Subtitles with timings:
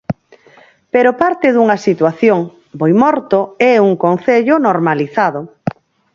[0.93, 2.39] Pero parte dunha situación:
[2.79, 3.39] Boimorto
[3.71, 5.41] é un concello normalizado.